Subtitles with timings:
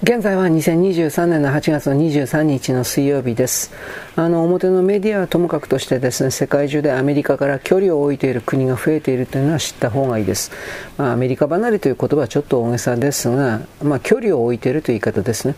[0.00, 3.72] 現在は2023年の8月の23日の水曜日です。
[4.14, 10.52] あの、表のメディアはともかくとしてですね、世界中でアメリカから距離を置いている国が増えているというのは知った方がいいです。
[10.98, 15.56] まあ、アメリカ離れという言葉はちょっと大げさですが、まあ、距離を置いているという言い方ですね。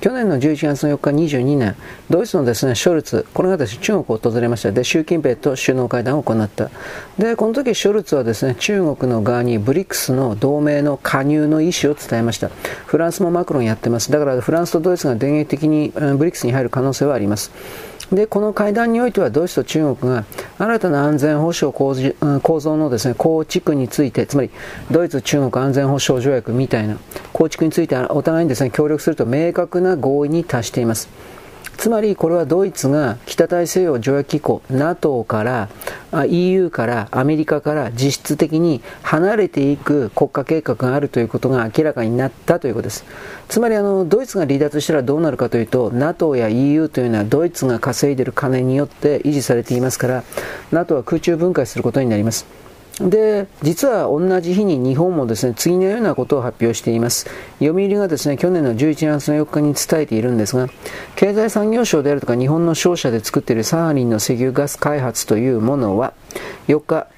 [0.00, 1.76] 去年の11月の4日22年、
[2.08, 4.72] ドイツのですね、ショルツ、これがですね、中国を訪れました。
[4.72, 6.70] で、習近平と首脳会談を行った。
[7.18, 12.48] で、この時ショルツはですね、中国の側にブリックスの同盟の加入の意思を伝えました。
[12.86, 14.10] フランスもマクロンやってます。
[14.10, 17.50] だからフランスとドイツが電撃的にブリックスに入る可能性はあります。
[18.12, 20.24] でこの会談においてはドイツと中国が
[20.60, 21.94] 新たな安全保障構
[22.60, 24.50] 造のですね構築についてつまり
[24.90, 26.98] ドイツ中国安全保障条約みたいな
[27.32, 31.08] 構築についてお互いにですね協力すると明確な合意に達しています。
[31.80, 35.70] つまりこれはドイツが北大西洋条約機構 NATO から
[36.26, 43.06] EU からアメリカから実質的に離れていく国家計画があるということが明らかになったということです。
[43.48, 50.24] つまりあのドイツが離脱したらどうなるかというと NATO や EU というのはドイツが稼いでいる金によって維持されていますから
[50.72, 52.59] NATO は空中分解することになります。
[53.00, 57.30] で実は同じ日に日本もですね次のようなことを発表しています。
[57.58, 60.68] 読売がですね去年の11月の4日に伝えているんですが
[61.16, 66.12] 経済産業省であるとか日本の商社で作っているサハリンの石油ガス開発というものは
[66.68, 67.08] 4日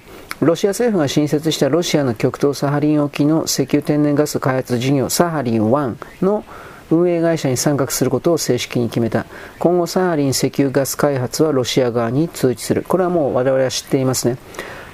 [0.41, 6.45] ロシア政府が新設したロシアの極東サハリン沖の石油天然ガス開発事業サハリン1の
[6.91, 9.25] 運営会社に参画することを正式に決めた。
[9.59, 12.83] 今後サハリン石油ガス開発はロシア側に通知する。
[12.83, 14.37] これはもう我々は知っていますね。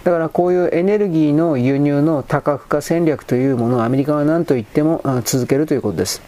[0.04, 6.22] だからこういうエネルギーの輸入の多角化戦略というものをアメリカは何と言っても続けるということです。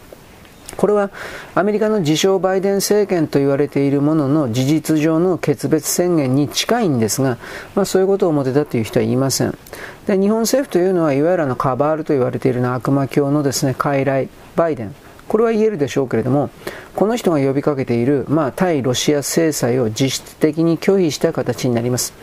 [0.77, 1.11] これは
[1.53, 7.37] アメリカの自称バイデン政権と言われているものの事実上の決別宣言に近いんですが、
[7.75, 9.57] まあ、そういうことを表だという人は言いません。
[10.07, 14.95] で日本政府というのはいわゆるのカバールと言われているの悪魔教のですね傀儡バイデン。
[15.27, 16.49] これは言えるでしょうけれども
[16.93, 22.13] この人が呼びかけている、まあ、対ロシア制裁を実質的に拒否した形になります。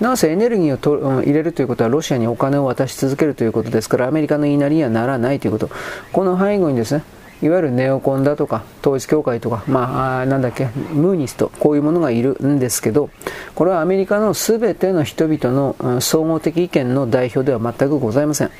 [0.00, 5.70] なんせエネルギーをと、うん、入れるということはロシアにお金を渡し続けるということですからアメリカの言いなりにはならないということ
[6.12, 7.04] この背後にですね
[7.42, 13.10] いわゆるネオコンだとか統一教会とか、まあ、なんだっけムーニストこういうものがいるんですけど
[13.54, 18.50] これはアメリカの全ての人々の、総合的意見の代表では全くございません。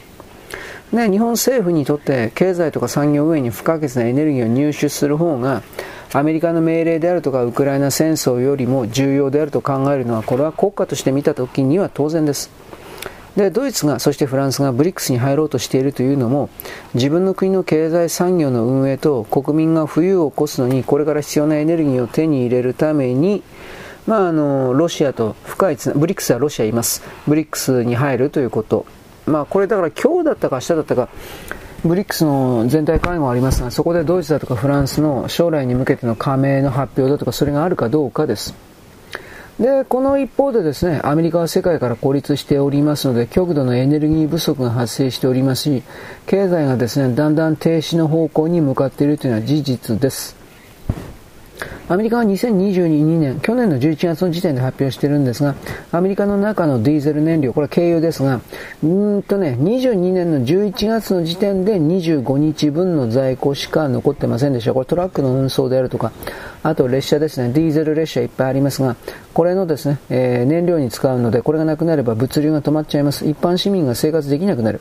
[0.92, 5.62] ね、日本政府にとって経済とか産業運営に不可欠なエネルギーを入手する方が
[6.12, 12.50] アメリカの命令であるとかウクライナ戦争よりも重要であると考えるのはこれは国家として見た時には当然です。
[13.36, 16.50] でドイツがそしてフランスがブリックスに入ろうとしているというのも
[16.94, 23.44] 自分の国の経済産業の運営と国民が冬を起こすのにこれから必要なエネルギーを手に入れるために
[24.06, 27.02] まあ、あのロシアと深いつなブリックスはロシアいます。
[27.28, 28.86] ブリックスに入るということ。
[29.26, 31.08] まあこれだから今日だったか明日だったか
[31.82, 38.54] ブリックスの全体会合ありますが、そこでドイツだとかフランスの将来に向けての加盟の発表だとか、それがあるかどうかです。
[39.58, 45.82] で、この一方でですね、アメリカは世界から孤立しておりますので、極度のエネルギー不足が発生しておりますし、
[46.26, 50.39] 経済がですね、だんだん停止の方向に向かっているというのは事実です。
[51.90, 55.56] アメリカは2022年、去年の11月の時点で発表してるんですが、
[55.90, 58.40] アメリカの中のディーゼル燃料、これは軽油ですが、
[58.84, 64.72] うんとね、22年の11月の時点で25日分の在庫しか残ってませんでした。
[64.72, 66.12] これトラックの運送であるとか、
[66.62, 68.94] あと列車ですね、ディーゼル列車いっぱいありますが、
[69.34, 73.28] これのですね、えー、燃料に使うので、これがなくなれば物流が止まっちゃいます。
[73.28, 74.80] 一般市民が生活できなくなる。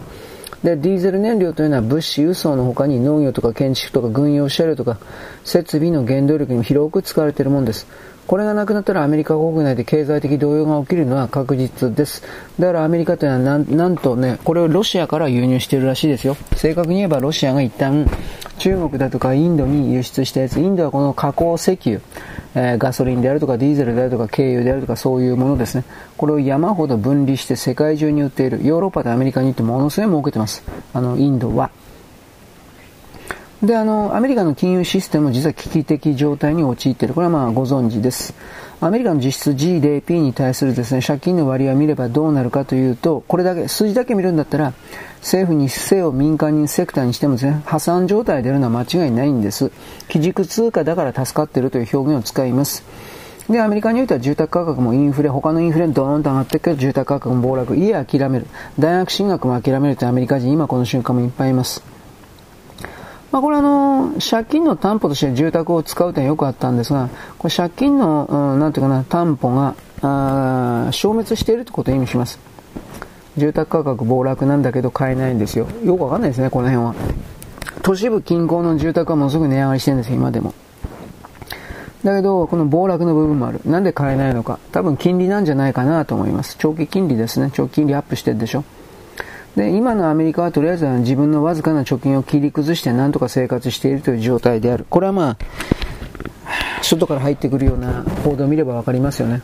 [0.64, 4.98] で、ディーゼル燃料というのは物資輸送の他に農業とか建築とか軍用車両とか
[5.46, 7.88] 設備の原動力にも広く使われているものです。
[8.30, 12.22] これがなくなったらアメリカ国内で経済的動揺が起きるのは確実です。
[12.60, 16.38] だからアメリカというのはなんとね、これをロシアから輸入してるらしいですよ。
[16.56, 18.08] 正確に言えばロシアが一旦
[18.60, 22.02] 中国だとかインドに輸出したやつ、インドはこの加工石油、
[22.54, 25.84] えー、ガソリンであるとかディーゼルであるとか軽油であるとかそういうものですね。
[26.16, 28.60] これを山ほど分離して世界中に売っている。
[28.64, 30.62] ヨーロッパとアメリカに行ってものすごい儲けてます。
[30.94, 31.72] あの、インドは。
[33.64, 37.14] で、あの、アメリカの金融システムも実は危機的状態に陥っている。
[37.14, 38.34] これはまあご存知です。
[38.80, 44.74] アメリカの実質 GDP に対するですね、借金の割合を見ればどうなるかというと、これだけ、数字だけ見るんだったら、
[45.20, 49.72] 政府にせよ民間にセクターにしてもですね、破産状態であるのは間違いないんです。
[50.08, 52.86] 基軸通貨だから助かっているという表現を使います。
[53.50, 58.48] で、アメリカにおいては住宅価格もインフレ、他のインフレドーンと上がっていくけど、住宅価格も暴落、家諦める、
[58.80, 61.99] 大学進学も諦めるというアメリカ人、今この瞬間もいっぱいいます。
[63.32, 72.40] まあ、これあの、借金の担保として住宅を使うというのはよくあったんですが、これ借金の、うん、なんていうかな、担保が、あ消滅しているということを意味します。
[73.38, 75.68] 住宅価格暴落なんだけど買えないんですよ。
[75.84, 76.96] よくわかんないですね、この辺は。
[77.84, 80.54] 都市部近郊の住宅はものすごく値上がりしてるんですよ、今でも。
[82.04, 83.62] だけど、この暴落の部分もある。
[83.66, 84.58] なんで買えないのか。
[84.72, 86.56] 多分金利なんじゃないかなと思います。
[86.58, 87.52] 長期金利ですね。
[87.54, 88.64] 長期金利アップしてるでしょ。
[89.56, 94.86] で、今のアメリカはとりあえず自分のわずかな貯金を切り崩してなんとか生活しているという状態である。
[94.90, 95.38] これはまあ、
[96.82, 99.42] 外から入ってくるような報道を見ればわかりますよね。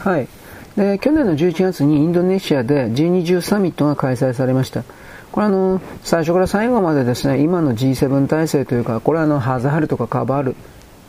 [0.00, 0.28] はい。
[0.76, 4.84] で、去年の11月にインドネシアで G20 サミットが開催されました。
[5.32, 10.56] これあの、最初から最後までですね、今の G7 体制というか、これはあの、ハザハルとかカバール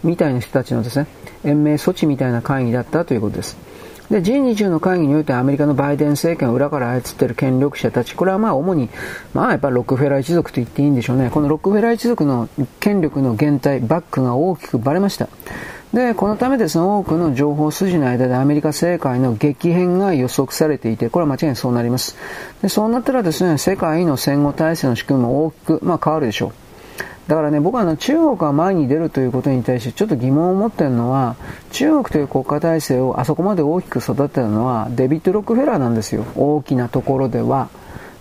[0.03, 1.07] みたいな人たちのですね、
[1.43, 3.57] 延命措置みたいな会議だったということです。
[4.11, 8.89] で、G20 の会議においてアメリカのバイデン政権を裏から操っている権力者たち、これはまあ主に、
[9.33, 11.29] まあやっぱロックフェラー一族と言っていいんでしょうね。
[11.29, 12.49] このロックフェラー一族の
[12.81, 15.29] 権力の減退、バックが大きくバレました。
[15.93, 22.17] で、このためですね、多くの情報筋の間でアメリカ政界の激変が予測されていて、これは間違いそうなります。
[22.61, 26.70] で、そうなったらですね、世界の戦後体制の仕組みも大きく、まあ変わるでしょう。
[27.27, 31.35] だからね、僕はあの中国が前に出るということに対してちょっと疑問を持ってるのは、
[31.71, 36.25] 中国という国家体制をあそこまで大きく育てるのはデビッド・ロックフェラーなんですよ。
[36.35, 37.69] 大きなところでは。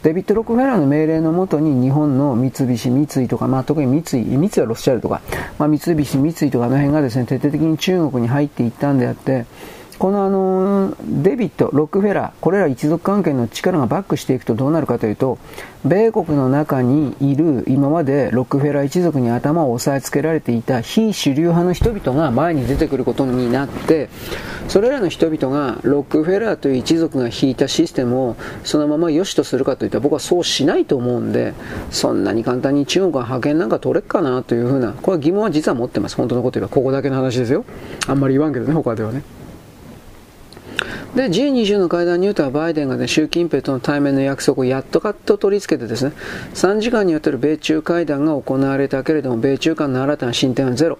[0.03, 5.21] デビッド・ロックフェラーの命令のもとに日本の三菱、三井とか、まあ、特に三井、三井はロスチャルとか、
[5.59, 9.45] まあ、三菱、三井とかあの辺がですね、徹底的に中国に入っていったんであって、
[10.01, 15.37] このあの、デビット、ロックフェラー、これら一族関係の力がバックしていくとどうなるかというと、
[15.85, 24.09] 米国の中にいる今までロックフェラー一族に頭を押さえつけられていた非主流派の人々が前に出てくることになって、
[24.69, 31.53] それらの人々がロックフェラーという一族が引いたシステムをそのまま良しとするかといったら僕はそうしないと思うんで、
[31.91, 36.17] そんなに簡単に中国が派遣なんか取れっかなというふうな、これは疑問は実は持ってます。
[36.17, 37.67] 本当のこと言えば、ここだけの話ですよ。
[38.07, 39.23] あんまり言わんけどね、他ではね。
[41.15, 46.13] で、G20 の会談によってはバイデンがね、習近平との対面の約束をやっとかっと取り付けてですね、
[46.55, 50.99] 3時間にわたる米中会談が行われたけれども、米中間の新たな進展はゼロ。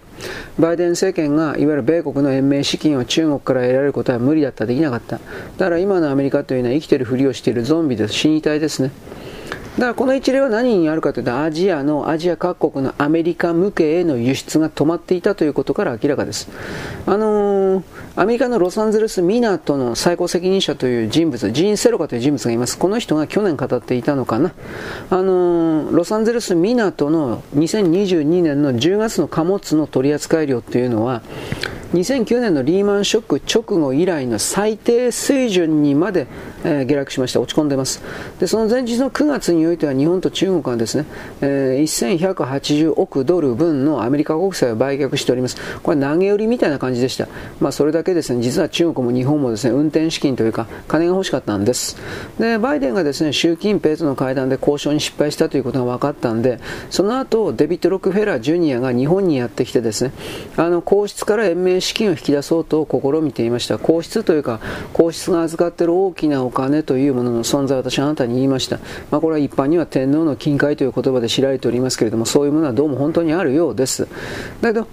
[0.59, 5.17] バイデン政権が、いわゆる米国の延命資金を中国から得られることは無理だった、できなかった。
[5.17, 5.21] だ
[5.65, 8.13] から今のアメリカというのは生きているふりをしているゾンビです。
[8.13, 8.91] 死に体ですね。
[9.81, 16.49] だからこの一例は何にあるかというと、アジアの、アジア各国のアメリカ向けへの輸出が止まっていたということから明らかです。
[17.07, 17.83] あのー、
[18.15, 22.77] アメリカのロサンゼルス港の最高責任者という人物、ジーン・セロカという人物がいます。
[22.77, 24.53] この人が去年語っていたのかな。
[25.09, 31.23] あのー、ロサンゼルス港の2022年の10月の貨物の取扱量というのは、
[31.93, 36.27] 2009年のリーマンショック直後以来の最低水準にまで、
[36.63, 37.41] えー、下落しました。
[37.41, 38.01] 落ち込んでます。
[38.39, 41.05] で、その前日の9月においては日本と中国はですね、
[41.41, 45.57] えー、1180億ドル分のアメリカ国債を売却しております。
[45.83, 47.27] これ投げ売りみたいな感じでした。
[47.59, 51.97] まあそれだけですね、実は中国も日本もですね、運転資金というか金が欲しかったんです。
[52.39, 60.13] で、バイデンがですね、習近平との会談で交渉に失敗したということが分かったんで、その後、デビッド・ロックフェラー・ジュニアが日本にやってきてですね、
[60.55, 63.77] あの、皇室から延命資金を引き出そうと試みていました。
[63.77, 64.59] 皇室というか、
[64.93, 68.79] 皇室が預かっている大きなお金というものの存在を私はあなたに言いました。
[69.09, 74.07] まあ、これは一般には天皇の金塊という言葉で知られておりますけれども、そういうものはどうも本当にあるようです。
[74.61, 74.87] だけど、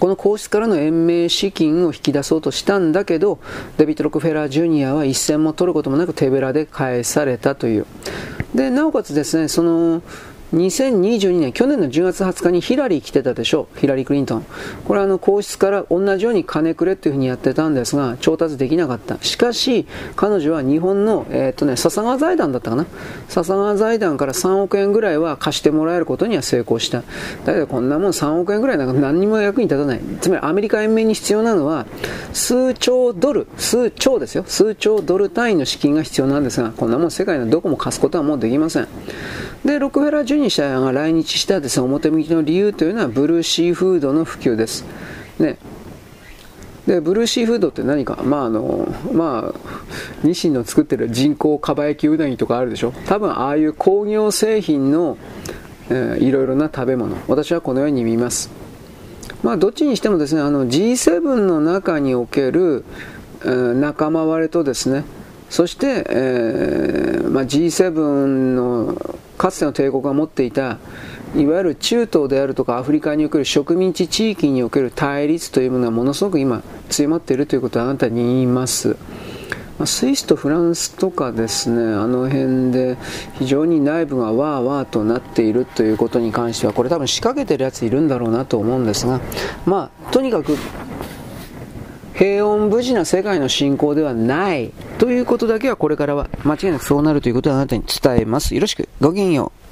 [0.00, 3.38] この皇室からの延命資金を引き出そうとしたんだけど、
[3.78, 7.86] デビッド・ロックフェラー・ジュニアは一銭も取ることもなく手ぶらで返されたという。
[8.54, 10.02] で、なおかつですね、その、
[10.54, 14.46] 2022年、去年の10月20日にヒラリー来てたでしょヒラリー・クリントン。
[14.84, 19.18] これはあの、皇室から同じように金くれっていうふうにやってたんですが、調達できなかった。
[19.20, 22.86] しかし、彼女は日本の、えー、っとね、笹川財団だったかな
[23.28, 27.02] 笹川財団から3億円ぐらいは貸してもらえることには成功した。
[27.44, 30.00] だけどこんなもん3億円ぐらいなんか何にも役に立たない。
[30.20, 31.86] つまりアメリカ円面に必要なのは、
[32.32, 34.44] 数兆ドル、数兆ですよ。
[34.46, 38.88] 数兆ドル単位の資金が必要なんですが、こんなもん世界のどこも貸すことはもうできません。
[39.64, 44.84] で、ロックフェラー・ジュニアが来日したです、ね、表向きの理由というのはブルーシーフードの普及です。
[45.38, 45.56] ね、
[46.86, 49.58] でブルーシーフードって何か、まああのまあ、
[50.22, 52.92] 日清の作ってる人工かば焼きうなぎとかあるでしょ？
[53.06, 55.16] 多分ああいう工業製品の、
[55.88, 57.16] えー、いろいろな食べ物。
[57.26, 58.50] 私はこのように見ます。
[59.42, 62.84] まあどっちにしてもですねあの G7 の中における、
[63.42, 65.04] えー、仲間割れとですね
[65.50, 67.90] そして、えーまあ、G7
[68.54, 68.96] の
[69.44, 70.78] かつての帝国が持っていた
[71.36, 78.96] いわゆる中東であるとかアフリカにおける植民地地域における対立というものはものすごく今強まっているということをあなたに言います。
[79.78, 82.96] まスイスとフランスとかですね、あの辺で
[83.34, 89.20] 非常に内部がわーわーとなっているということに関しては、これ多分仕掛けてるやついるんだろうなと思うんですが、
[89.66, 90.56] まあ、とにかく
[92.14, 98.54] 平穏無事な世界の信仰ではないということだけはこれからは間違いなくそうなるということをあなたに伝えます。
[98.54, 98.88] よろしく。
[99.00, 99.63] ごきげんよう。